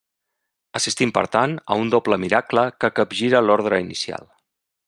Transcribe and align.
Assistim, 0.79 1.11
per 1.17 1.23
tant, 1.35 1.53
a 1.75 1.77
un 1.83 1.93
doble 1.97 2.19
miracle 2.25 2.65
que 2.85 2.93
capgira 3.01 3.47
l'ordre 3.47 3.85
inicial. 3.89 4.31